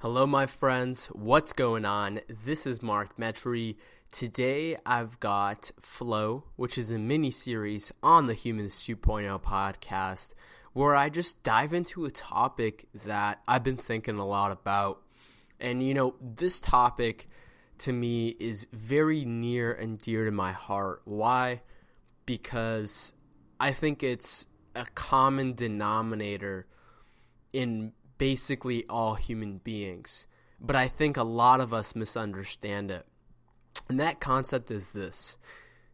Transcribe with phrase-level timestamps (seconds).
[0.00, 1.06] Hello, my friends.
[1.06, 2.20] What's going on?
[2.28, 3.76] This is Mark Metry.
[4.12, 10.34] Today, I've got Flow, which is a mini series on the Humans 2.0 podcast,
[10.74, 15.00] where I just dive into a topic that I've been thinking a lot about.
[15.58, 17.26] And, you know, this topic
[17.78, 21.00] to me is very near and dear to my heart.
[21.06, 21.62] Why?
[22.26, 23.14] Because
[23.58, 26.66] I think it's a common denominator
[27.54, 30.26] in basically all human beings.
[30.60, 33.06] But I think a lot of us misunderstand it.
[33.88, 35.36] And that concept is this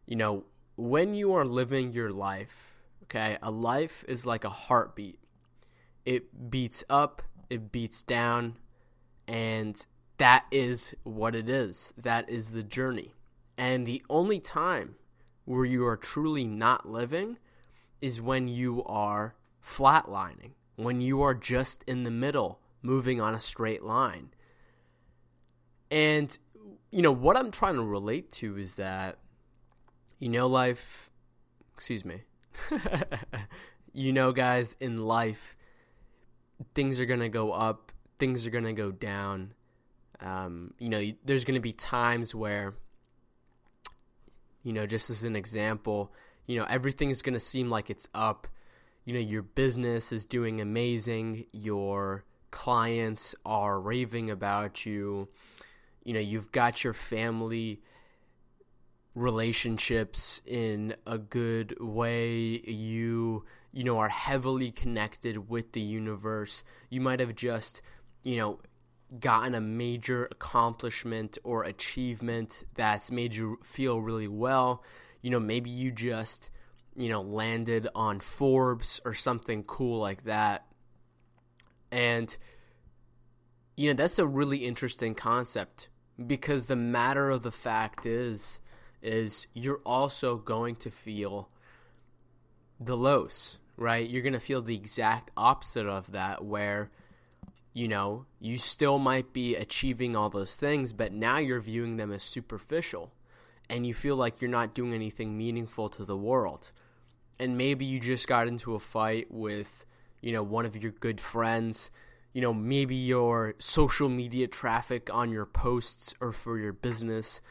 [0.05, 0.43] you know,
[0.75, 5.19] when you are living your life, okay, a life is like a heartbeat.
[6.05, 8.57] It beats up, it beats down,
[9.27, 9.85] and
[10.17, 11.93] that is what it is.
[11.97, 13.13] That is the journey.
[13.57, 14.95] And the only time
[15.45, 17.37] where you are truly not living
[18.01, 23.39] is when you are flatlining, when you are just in the middle, moving on a
[23.39, 24.29] straight line.
[25.91, 26.35] And,
[26.91, 29.19] you know, what I'm trying to relate to is that,
[30.19, 31.11] you know, life,
[31.75, 32.23] excuse me,
[33.93, 35.55] you know, guys, in life,
[36.73, 39.53] things are going to go up, things are going to go down.
[40.19, 42.75] Um, you know, there's going to be times where,
[44.63, 46.11] you know, just as an example,
[46.45, 48.47] you know, everything is going to seem like it's up.
[49.05, 51.45] You know, your business is doing amazing.
[51.51, 55.27] Your clients are raving about you.
[56.03, 57.81] You know, you've got your family
[59.15, 62.61] relationships in a good way.
[62.65, 66.63] You, you know, are heavily connected with the universe.
[66.89, 67.81] You might have just,
[68.21, 68.59] you know,
[69.19, 74.83] gotten a major accomplishment or achievement that's made you feel really well.
[75.21, 76.49] You know, maybe you just,
[76.95, 80.65] you know, landed on Forbes or something cool like that.
[81.91, 82.35] And,
[83.75, 85.89] you know, that's a really interesting concept
[86.25, 88.59] because the matter of the fact is,
[89.01, 91.49] is you're also going to feel
[92.79, 94.07] the lows, right?
[94.07, 96.89] You're going to feel the exact opposite of that where
[97.73, 102.11] you know, you still might be achieving all those things, but now you're viewing them
[102.11, 103.11] as superficial
[103.69, 106.71] and you feel like you're not doing anything meaningful to the world.
[107.39, 109.85] And maybe you just got into a fight with,
[110.21, 111.91] you know, one of your good friends.
[112.33, 117.41] You know, maybe your social media traffic on your posts or for your business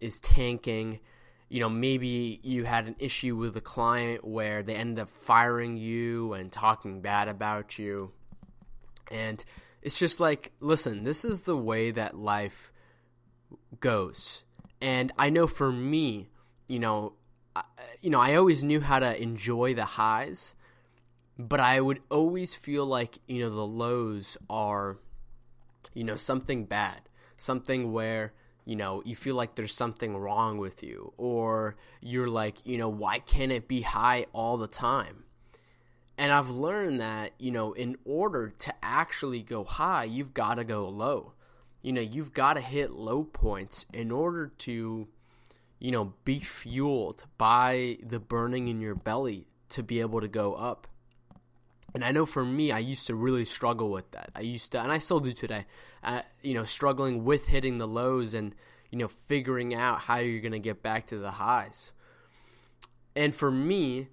[0.00, 1.00] is tanking.
[1.48, 5.76] You know, maybe you had an issue with a client where they ended up firing
[5.76, 8.12] you and talking bad about you.
[9.10, 9.44] And
[9.82, 12.70] it's just like, listen, this is the way that life
[13.80, 14.44] goes.
[14.80, 16.28] And I know for me,
[16.68, 17.14] you know,
[18.00, 20.54] you know, I always knew how to enjoy the highs,
[21.38, 24.98] but I would always feel like, you know, the lows are
[25.94, 27.00] you know, something bad,
[27.36, 28.32] something where
[28.64, 32.90] you know, you feel like there's something wrong with you, or you're like, you know,
[32.90, 35.24] why can't it be high all the time?
[36.18, 40.64] And I've learned that, you know, in order to actually go high, you've got to
[40.64, 41.32] go low.
[41.80, 45.08] You know, you've got to hit low points in order to,
[45.78, 50.54] you know, be fueled by the burning in your belly to be able to go
[50.54, 50.86] up.
[51.94, 54.30] And I know for me, I used to really struggle with that.
[54.34, 55.66] I used to, and I still do today,
[56.02, 58.54] uh, you know, struggling with hitting the lows and,
[58.90, 61.92] you know, figuring out how you're going to get back to the highs.
[63.16, 64.08] And for me,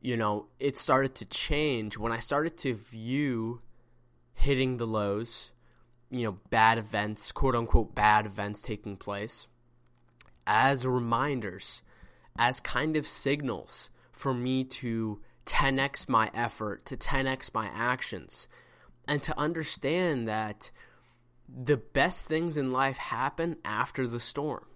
[0.00, 3.60] you know, it started to change when I started to view
[4.34, 5.52] hitting the lows,
[6.10, 9.46] you know, bad events, quote unquote, bad events taking place,
[10.46, 11.82] as reminders,
[12.38, 18.46] as kind of signals for me to 10x my effort, to 10x my actions,
[19.06, 20.70] and to understand that
[21.48, 24.66] the best things in life happen after the storm.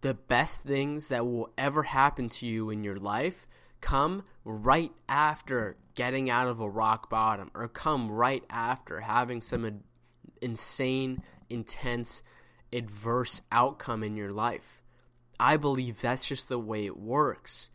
[0.00, 3.46] The best things that will ever happen to you in your life
[3.80, 9.82] come right after getting out of a rock bottom or come right after having some
[10.40, 12.22] insane, intense,
[12.72, 14.79] adverse outcome in your life.
[15.40, 17.70] I believe that's just the way it works.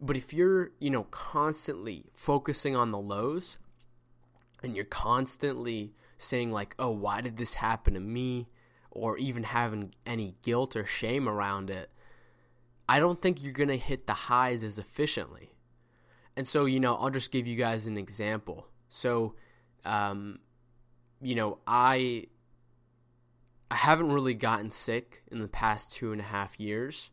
[0.00, 3.58] But if you're, you know, constantly focusing on the lows
[4.62, 8.48] and you're constantly saying like, "Oh, why did this happen to me?"
[8.90, 11.90] or even having any guilt or shame around it,
[12.88, 15.52] I don't think you're going to hit the highs as efficiently.
[16.36, 18.66] And so, you know, I'll just give you guys an example.
[18.88, 19.34] So,
[19.84, 20.38] um,
[21.20, 22.26] you know, I
[23.70, 27.10] I haven't really gotten sick in the past two and a half years,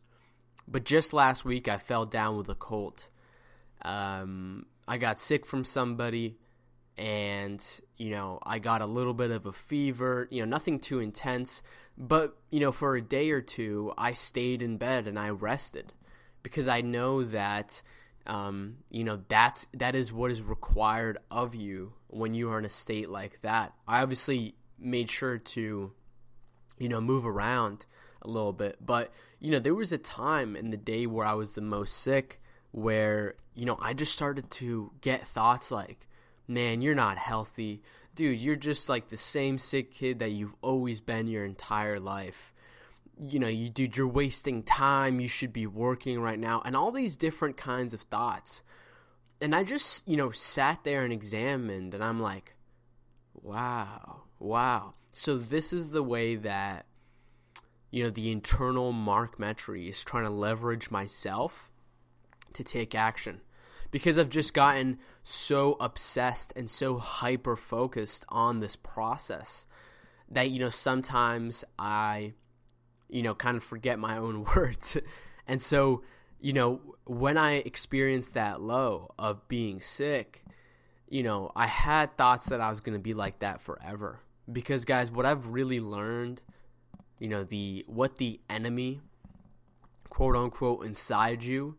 [0.66, 3.08] but just last week I fell down with a cold.
[3.82, 6.38] Um, I got sick from somebody,
[6.96, 7.62] and
[7.96, 11.62] you know I got a little bit of a fever, you know, nothing too intense,
[11.98, 15.92] but you know for a day or two I stayed in bed and I rested
[16.42, 17.82] because I know that
[18.26, 22.64] um, you know that's that is what is required of you when you are in
[22.64, 23.74] a state like that.
[23.86, 25.92] I obviously made sure to
[26.78, 27.86] you know move around
[28.22, 31.34] a little bit, but you know there was a time in the day where I
[31.34, 32.40] was the most sick
[32.72, 36.06] where you know I just started to get thoughts like
[36.48, 37.82] man, you're not healthy.
[38.14, 42.52] Dude, you're just like the same sick kid that you've always been your entire life.
[43.20, 45.20] You know, you dude, you're wasting time.
[45.20, 46.62] You should be working right now.
[46.64, 48.62] And all these different kinds of thoughts.
[49.40, 52.54] And I just, you know, sat there and examined and I'm like,
[53.34, 54.94] wow, wow.
[55.18, 56.84] So this is the way that
[57.90, 61.70] you know, the internal Mark Metry is trying to leverage myself
[62.52, 63.40] to take action
[63.90, 69.66] because I've just gotten so obsessed and so hyper focused on this process
[70.30, 72.34] that you know sometimes I
[73.08, 74.98] you know kind of forget my own words.
[75.48, 76.02] and so,
[76.38, 80.44] you know, when I experienced that low of being sick,
[81.08, 84.20] you know, I had thoughts that I was going to be like that forever.
[84.50, 86.42] Because guys, what I've really learned,
[87.18, 89.00] you know, the what the enemy
[90.08, 91.76] quote unquote inside you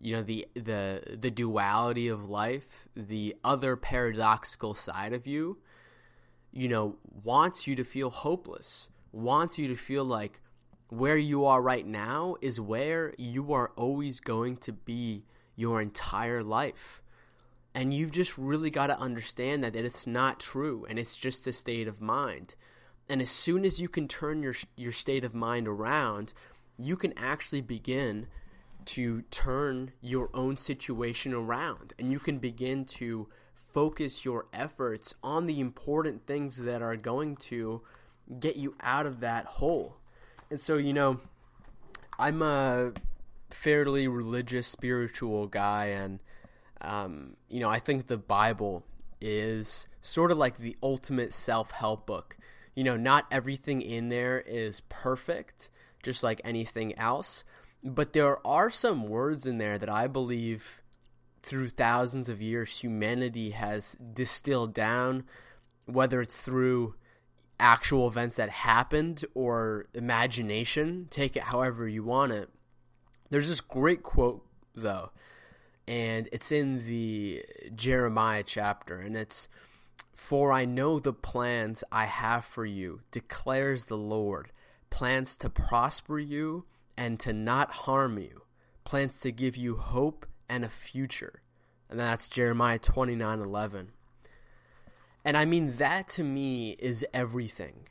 [0.00, 5.58] you know the the the duality of life, the other paradoxical side of you,
[6.52, 10.40] you know, wants you to feel hopeless, wants you to feel like
[10.88, 15.24] where you are right now is where you are always going to be
[15.56, 17.02] your entire life.
[17.76, 21.52] And you've just really got to understand that, it's not true and it's just a
[21.52, 22.54] state of mind.
[23.06, 26.32] And as soon as you can turn your your state of mind around,
[26.78, 28.28] you can actually begin
[28.86, 35.44] to turn your own situation around and you can begin to focus your efforts on
[35.44, 37.82] the important things that are going to
[38.40, 39.98] get you out of that hole.
[40.50, 41.20] And so, you know,
[42.18, 42.92] I'm a
[43.50, 46.20] fairly religious, spiritual guy, and,
[46.80, 48.84] um, you know, I think the Bible
[49.20, 52.36] is sort of like the ultimate self help book.
[52.74, 55.70] You know, not everything in there is perfect,
[56.02, 57.44] just like anything else
[57.86, 60.82] but there are some words in there that I believe
[61.42, 65.24] through thousands of years humanity has distilled down,
[65.86, 66.96] whether it's through
[67.60, 71.06] actual events that happened or imagination.
[71.10, 72.50] Take it however you want it.
[73.30, 74.44] There's this great quote,
[74.74, 75.10] though,
[75.88, 77.44] and it's in the
[77.74, 79.48] Jeremiah chapter, and it's
[80.14, 84.50] For I know the plans I have for you, declares the Lord
[84.90, 86.64] plans to prosper you
[86.96, 88.42] and to not harm you,
[88.84, 91.42] plans to give you hope and a future.
[91.90, 93.92] And that's Jeremiah 29 11.
[95.24, 97.88] And I mean, that to me is everything.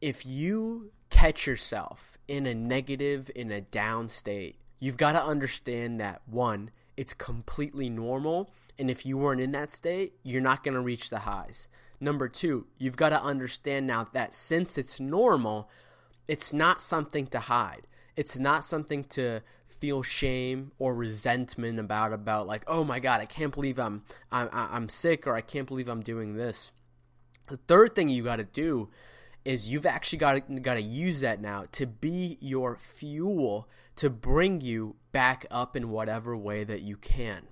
[0.00, 6.00] If you catch yourself in a negative, in a down state, you've got to understand
[6.00, 8.50] that one, it's completely normal.
[8.78, 11.68] And if you weren't in that state, you're not going to reach the highs.
[11.98, 15.70] Number two, you've got to understand now that since it's normal,
[16.28, 22.46] it's not something to hide it's not something to feel shame or resentment about about
[22.46, 24.02] like oh my god i can't believe i'm
[24.32, 26.72] i'm, I'm sick or i can't believe i'm doing this
[27.48, 28.88] the third thing you got to do
[29.44, 34.60] is you've actually got got to use that now to be your fuel to bring
[34.60, 37.48] you back up in whatever way that you can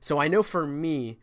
[0.00, 1.18] so i know for me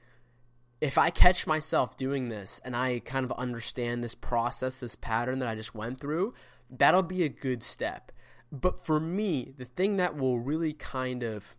[0.79, 5.39] if i catch myself doing this and i kind of understand this process this pattern
[5.39, 6.33] that i just went through
[6.69, 8.11] that'll be a good step
[8.51, 11.55] but for me, the thing that will really kind of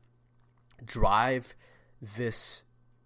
[0.85, 1.55] drive
[2.01, 2.63] this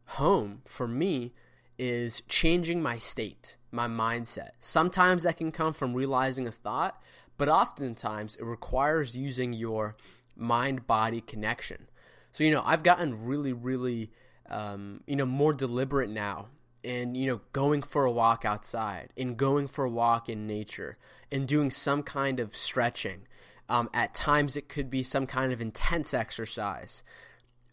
[0.06, 1.34] home for me
[1.78, 4.50] is changing my state, my mindset.
[4.58, 7.00] Sometimes that can come from realizing a thought,
[7.38, 9.96] but oftentimes it requires using your
[10.36, 11.88] mind body connection.
[12.32, 14.10] So, you know, I've gotten really, really,
[14.50, 16.48] um, you know, more deliberate now
[16.82, 20.98] in, you know, going for a walk outside, in going for a walk in nature,
[21.32, 23.26] and doing some kind of stretching
[23.68, 27.02] um, at times, it could be some kind of intense exercise,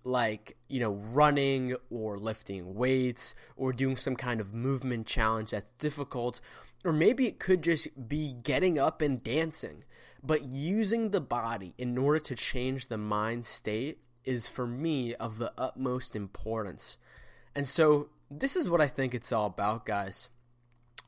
[0.03, 5.67] like you know, running or lifting weights or doing some kind of movement challenge that's
[5.77, 6.41] difficult,
[6.83, 9.83] or maybe it could just be getting up and dancing.
[10.21, 15.37] But using the body in order to change the mind state is for me of
[15.37, 16.97] the utmost importance.
[17.53, 20.29] And so, this is what I think it's all about, guys.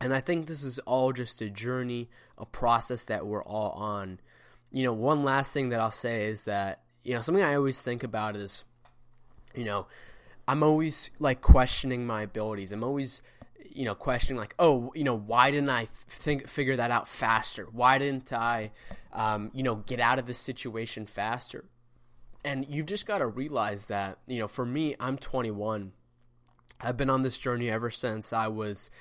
[0.02, 4.20] And I think this is all just a journey, a process that we're all on
[4.76, 7.82] you know, one last thing that I'll say is that, you know, something I always
[7.82, 8.66] think about is,
[9.56, 9.88] you know,
[10.48, 12.72] I'm always like questioning my abilities.
[12.72, 13.22] I'm always
[13.72, 17.68] you know questioning like oh you know why didn't i think figure that out faster?
[17.72, 18.72] Why didn't i
[19.12, 21.66] um, you know get out of this situation faster?
[22.44, 25.92] And you've just got to realize that you know for me i'm 21
[26.80, 28.92] i've been on this journey ever since i was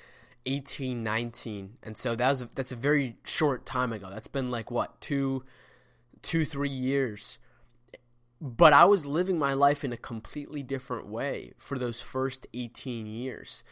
[0.45, 4.09] 18 19 and so that was that's a very short time ago.
[4.11, 5.43] That's been like what two
[6.21, 7.37] two three years
[8.45, 13.07] but i was living my life in a completely different way for those first 18
[13.07, 13.63] years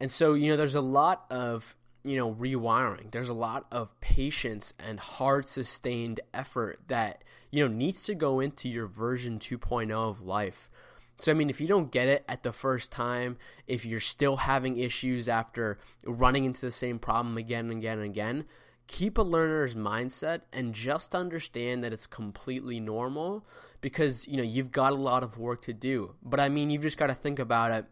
[0.00, 3.10] and so, you know, there's a lot of, you know, rewiring.
[3.10, 8.40] There's a lot of patience and hard sustained effort that, you know, needs to go
[8.40, 10.70] into your version 2.0 of life.
[11.20, 13.36] So, I mean, if you don't get it at the first time,
[13.66, 18.06] if you're still having issues after running into the same problem again and again and
[18.06, 18.44] again,
[18.90, 23.46] keep a learner's mindset and just understand that it's completely normal
[23.80, 26.16] because, you know, you've got a lot of work to do.
[26.24, 27.84] But I mean, you've just got to think about it.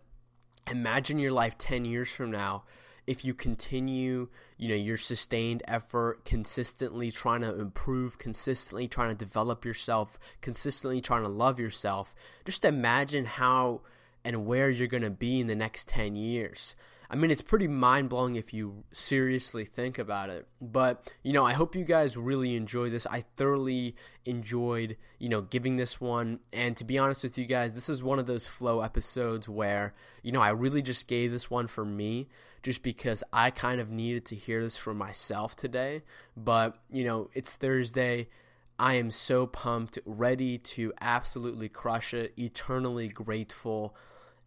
[0.68, 2.64] Imagine your life 10 years from now.
[3.06, 4.28] If you continue
[4.58, 11.00] you know your sustained effort consistently trying to improve consistently trying to develop yourself consistently
[11.00, 12.12] trying to love yourself
[12.44, 13.80] just imagine how
[14.24, 16.74] and where you're going to be in the next 10 years
[17.10, 20.46] I mean, it's pretty mind blowing if you seriously think about it.
[20.60, 23.06] But, you know, I hope you guys really enjoy this.
[23.06, 23.96] I thoroughly
[24.26, 26.40] enjoyed, you know, giving this one.
[26.52, 29.94] And to be honest with you guys, this is one of those flow episodes where,
[30.22, 32.28] you know, I really just gave this one for me
[32.62, 36.02] just because I kind of needed to hear this for myself today.
[36.36, 38.28] But, you know, it's Thursday.
[38.78, 43.96] I am so pumped, ready to absolutely crush it, eternally grateful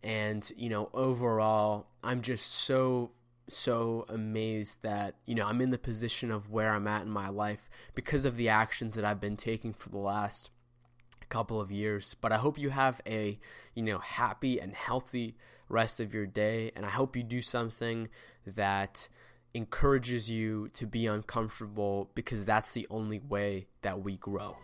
[0.04, 3.12] and you know overall i'm just so
[3.48, 7.30] so amazed that you know i'm in the position of where i'm at in my
[7.30, 10.50] life because of the actions that i've been taking for the last
[11.32, 12.16] couple of years.
[12.22, 13.40] But i hope you have a
[13.74, 15.36] you know happy and healthy
[15.68, 16.72] rest of your day.
[16.76, 18.10] And i hope you do something
[18.46, 19.10] that
[19.56, 24.58] encourages you to be uncomfortable because that's the only way that we grow.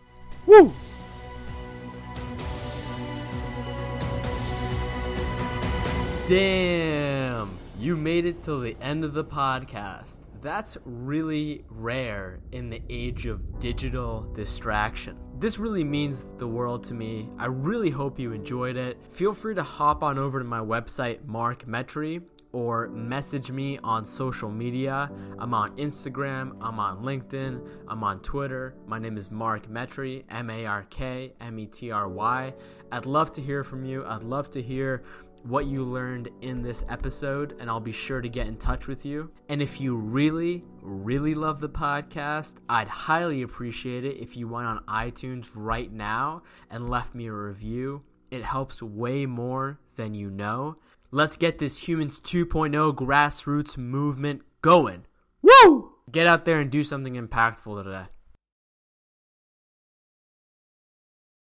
[0.46, 0.72] Woo
[6.28, 7.56] Damn!
[7.78, 10.18] You made it till the end of the podcast.
[10.42, 15.16] That's really rare in the age of digital distraction.
[15.38, 17.30] This really means the world to me.
[17.38, 18.98] I really hope you enjoyed it.
[19.10, 22.20] Feel free to hop on over to my website, Mark Metry,
[22.52, 25.10] or message me on social media.
[25.38, 28.74] I'm on Instagram, I'm on LinkedIn, I'm on Twitter.
[28.86, 32.52] My name is Mark Metry, M A R K M E T R Y.
[32.92, 34.04] I'd love to hear from you.
[34.04, 35.02] I'd love to hear
[35.48, 39.06] what you learned in this episode, and I'll be sure to get in touch with
[39.06, 39.30] you.
[39.48, 44.66] And if you really, really love the podcast, I'd highly appreciate it if you went
[44.66, 48.02] on iTunes right now and left me a review.
[48.30, 50.76] It helps way more than you know.
[51.10, 55.06] Let's get this Humans 2.0 grassroots movement going.
[55.40, 55.92] Woo!
[56.12, 58.06] Get out there and do something impactful today.